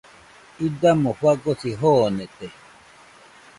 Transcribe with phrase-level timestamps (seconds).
[0.67, 2.47] Idamo fagosi joonete.